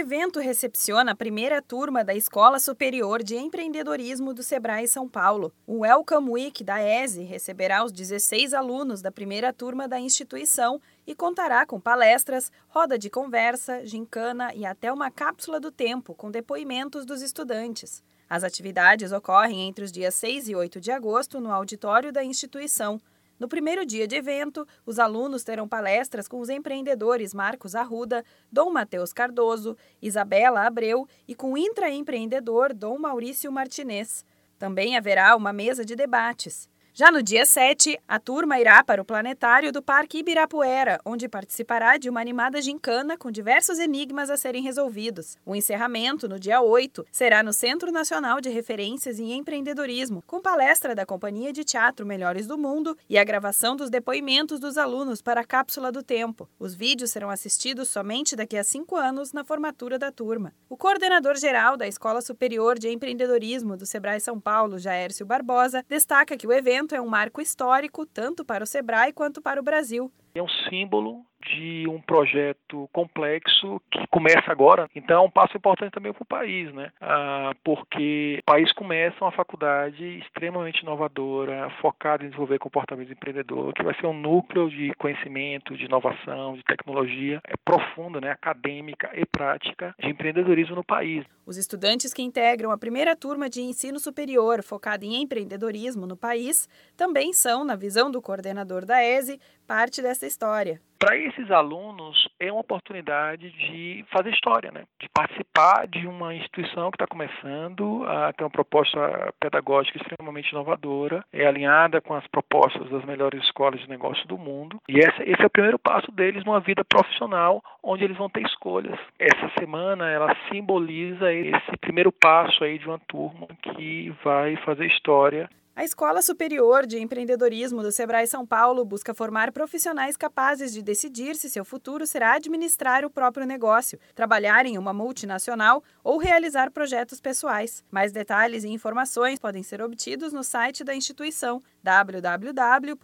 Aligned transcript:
Evento 0.00 0.40
recepciona 0.40 1.12
a 1.12 1.14
primeira 1.14 1.60
turma 1.60 2.02
da 2.02 2.14
Escola 2.14 2.58
Superior 2.58 3.22
de 3.22 3.36
Empreendedorismo 3.36 4.32
do 4.32 4.42
Sebrae 4.42 4.88
São 4.88 5.06
Paulo. 5.06 5.52
O 5.66 5.80
Welcome 5.80 6.30
Week 6.30 6.64
da 6.64 6.80
ESE 6.82 7.22
receberá 7.22 7.84
os 7.84 7.92
16 7.92 8.54
alunos 8.54 9.02
da 9.02 9.12
primeira 9.12 9.52
turma 9.52 9.86
da 9.86 10.00
instituição 10.00 10.80
e 11.06 11.14
contará 11.14 11.66
com 11.66 11.78
palestras, 11.78 12.50
roda 12.68 12.98
de 12.98 13.10
conversa, 13.10 13.84
gincana 13.84 14.54
e 14.54 14.64
até 14.64 14.90
uma 14.90 15.10
cápsula 15.10 15.60
do 15.60 15.70
tempo 15.70 16.14
com 16.14 16.30
depoimentos 16.30 17.04
dos 17.04 17.20
estudantes. 17.20 18.02
As 18.26 18.42
atividades 18.42 19.12
ocorrem 19.12 19.68
entre 19.68 19.84
os 19.84 19.92
dias 19.92 20.14
6 20.14 20.48
e 20.48 20.54
8 20.54 20.80
de 20.80 20.90
agosto 20.90 21.42
no 21.42 21.52
auditório 21.52 22.10
da 22.10 22.24
instituição. 22.24 22.98
No 23.40 23.48
primeiro 23.48 23.86
dia 23.86 24.06
de 24.06 24.14
evento, 24.14 24.68
os 24.84 24.98
alunos 24.98 25.42
terão 25.42 25.66
palestras 25.66 26.28
com 26.28 26.40
os 26.40 26.50
empreendedores 26.50 27.32
Marcos 27.32 27.74
Arruda, 27.74 28.22
Dom 28.52 28.70
Matheus 28.70 29.14
Cardoso, 29.14 29.78
Isabela 30.02 30.66
Abreu 30.66 31.08
e 31.26 31.34
com 31.34 31.54
o 31.54 31.56
intraempreendedor 31.56 32.74
Dom 32.74 32.98
Maurício 32.98 33.50
Martinez. 33.50 34.26
Também 34.58 34.94
haverá 34.94 35.34
uma 35.34 35.54
mesa 35.54 35.86
de 35.86 35.96
debates. 35.96 36.68
Já 36.92 37.08
no 37.12 37.22
dia 37.22 37.46
7, 37.46 38.00
a 38.06 38.18
turma 38.18 38.58
irá 38.58 38.82
para 38.82 39.00
o 39.00 39.04
planetário 39.04 39.70
do 39.70 39.80
Parque 39.80 40.18
Ibirapuera, 40.18 41.00
onde 41.04 41.28
participará 41.28 41.96
de 41.96 42.10
uma 42.10 42.20
animada 42.20 42.60
gincana 42.60 43.16
com 43.16 43.30
diversos 43.30 43.78
enigmas 43.78 44.28
a 44.28 44.36
serem 44.36 44.60
resolvidos. 44.60 45.38
O 45.46 45.54
encerramento, 45.54 46.28
no 46.28 46.38
dia 46.38 46.60
8, 46.60 47.06
será 47.12 47.44
no 47.44 47.52
Centro 47.52 47.92
Nacional 47.92 48.40
de 48.40 48.48
Referências 48.48 49.20
em 49.20 49.32
Empreendedorismo, 49.32 50.22
com 50.26 50.42
palestra 50.42 50.92
da 50.92 51.06
Companhia 51.06 51.52
de 51.52 51.62
Teatro 51.62 52.04
Melhores 52.04 52.48
do 52.48 52.58
Mundo 52.58 52.98
e 53.08 53.16
a 53.16 53.24
gravação 53.24 53.76
dos 53.76 53.88
depoimentos 53.88 54.58
dos 54.58 54.76
alunos 54.76 55.22
para 55.22 55.42
a 55.42 55.44
Cápsula 55.44 55.92
do 55.92 56.02
Tempo. 56.02 56.48
Os 56.58 56.74
vídeos 56.74 57.12
serão 57.12 57.30
assistidos 57.30 57.88
somente 57.88 58.34
daqui 58.34 58.56
a 58.56 58.64
cinco 58.64 58.96
anos 58.96 59.32
na 59.32 59.44
formatura 59.44 59.96
da 59.96 60.10
turma. 60.10 60.52
O 60.68 60.76
coordenador-geral 60.76 61.76
da 61.76 61.86
Escola 61.86 62.20
Superior 62.20 62.76
de 62.80 62.88
Empreendedorismo 62.88 63.76
do 63.76 63.86
Sebrae 63.86 64.20
São 64.20 64.40
Paulo, 64.40 64.76
Jaércio 64.76 65.24
Barbosa, 65.24 65.84
destaca 65.88 66.36
que 66.36 66.48
o 66.48 66.52
evento 66.52 66.89
evento 66.90 66.94
é 66.94 67.00
um 67.00 67.08
marco 67.08 67.40
histórico 67.40 68.04
tanto 68.04 68.44
para 68.44 68.64
o 68.64 68.66
Sebrae 68.66 69.12
quanto 69.12 69.40
para 69.40 69.60
o 69.60 69.62
Brasil. 69.64 70.12
É 70.34 70.42
um 70.42 70.48
símbolo 70.68 71.24
de 71.42 71.86
um 71.88 72.00
projeto 72.00 72.88
complexo 72.92 73.80
que 73.90 74.06
começa 74.08 74.50
agora. 74.50 74.88
Então 74.94 75.22
é 75.22 75.26
um 75.26 75.30
passo 75.30 75.56
importante 75.56 75.92
também 75.92 76.12
para 76.12 76.22
o 76.22 76.26
país, 76.26 76.72
né? 76.72 76.90
Ah, 77.00 77.52
porque 77.64 78.38
o 78.40 78.44
país 78.44 78.72
começa 78.72 79.24
uma 79.24 79.32
faculdade 79.32 80.18
extremamente 80.18 80.80
inovadora, 80.82 81.70
focada 81.80 82.24
em 82.24 82.28
desenvolver 82.28 82.58
comportamento 82.58 83.12
empreendedor, 83.12 83.72
que 83.72 83.82
vai 83.82 83.94
ser 83.94 84.06
um 84.06 84.18
núcleo 84.18 84.68
de 84.70 84.92
conhecimento, 84.98 85.76
de 85.76 85.84
inovação, 85.84 86.54
de 86.54 86.62
tecnologia 86.64 87.40
é 87.46 87.54
profunda, 87.64 88.20
né? 88.20 88.30
acadêmica 88.30 89.10
e 89.14 89.24
prática 89.26 89.94
de 89.98 90.08
empreendedorismo 90.08 90.76
no 90.76 90.84
país. 90.84 91.24
Os 91.46 91.56
estudantes 91.56 92.12
que 92.14 92.22
integram 92.22 92.70
a 92.70 92.78
primeira 92.78 93.16
turma 93.16 93.48
de 93.48 93.60
ensino 93.60 93.98
superior 93.98 94.62
focada 94.62 95.04
em 95.04 95.22
empreendedorismo 95.22 96.06
no 96.06 96.16
país 96.16 96.68
também 96.96 97.32
são, 97.32 97.64
na 97.64 97.74
visão 97.74 98.10
do 98.10 98.22
coordenador 98.22 98.84
da 98.84 99.02
ESE, 99.04 99.40
parte 99.66 100.02
dessa 100.02 100.26
história. 100.26 100.80
Para 101.00 101.16
esses 101.16 101.50
alunos 101.50 102.28
é 102.38 102.52
uma 102.52 102.60
oportunidade 102.60 103.50
de 103.52 104.04
fazer 104.12 104.28
história, 104.34 104.70
né? 104.70 104.84
de 105.00 105.08
participar 105.08 105.86
de 105.86 106.06
uma 106.06 106.34
instituição 106.34 106.90
que 106.90 106.96
está 106.96 107.06
começando, 107.06 108.04
a 108.04 108.30
ter 108.34 108.44
uma 108.44 108.50
proposta 108.50 109.32
pedagógica 109.40 109.96
extremamente 109.96 110.50
inovadora, 110.50 111.24
é 111.32 111.46
alinhada 111.46 112.02
com 112.02 112.12
as 112.12 112.26
propostas 112.26 112.90
das 112.90 113.02
melhores 113.06 113.42
escolas 113.44 113.80
de 113.80 113.88
negócio 113.88 114.28
do 114.28 114.36
mundo. 114.36 114.76
E 114.90 114.98
esse, 114.98 115.42
é 115.42 115.46
o 115.46 115.50
primeiro 115.50 115.78
passo 115.78 116.12
deles 116.12 116.44
numa 116.44 116.60
vida 116.60 116.84
profissional, 116.84 117.62
onde 117.82 118.04
eles 118.04 118.18
vão 118.18 118.28
ter 118.28 118.42
escolhas. 118.42 119.00
Essa 119.18 119.50
semana 119.58 120.06
ela 120.06 120.36
simboliza 120.52 121.32
esse 121.32 121.76
primeiro 121.80 122.12
passo 122.12 122.62
aí 122.62 122.78
de 122.78 122.86
uma 122.86 122.98
turma 123.08 123.46
que 123.62 124.12
vai 124.22 124.54
fazer 124.56 124.84
história 124.84 125.48
a 125.74 125.84
Escola 125.84 126.20
Superior 126.20 126.84
de 126.84 126.98
Empreendedorismo 126.98 127.82
do 127.82 127.92
Sebrae 127.92 128.26
São 128.26 128.44
Paulo 128.44 128.84
busca 128.84 129.14
formar 129.14 129.52
profissionais 129.52 130.16
capazes 130.16 130.72
de 130.72 130.82
decidir 130.82 131.36
se 131.36 131.48
seu 131.48 131.64
futuro 131.64 132.06
será 132.06 132.34
administrar 132.34 133.04
o 133.04 133.10
próprio 133.10 133.46
negócio, 133.46 133.98
trabalhar 134.14 134.66
em 134.66 134.76
uma 134.76 134.92
multinacional 134.92 135.82
ou 136.02 136.18
realizar 136.18 136.70
projetos 136.70 137.20
pessoais. 137.20 137.84
Mais 137.90 138.12
detalhes 138.12 138.64
e 138.64 138.68
informações 138.68 139.38
podem 139.38 139.62
ser 139.62 139.80
obtidos 139.80 140.32
no 140.32 140.42
site 140.42 140.82
da 140.82 140.94
instituição 140.94 141.62
www.ese.edu.br. 141.82 142.96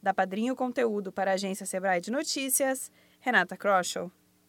Da 0.00 0.14
Padrinho 0.14 0.54
Conteúdo 0.54 1.10
para 1.10 1.32
a 1.32 1.34
Agência 1.34 1.66
Sebrae 1.66 2.00
de 2.00 2.12
Notícias, 2.12 2.92
Renata 3.20 3.56
Kroschel. 3.56 4.12